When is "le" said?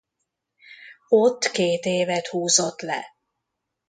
2.81-3.15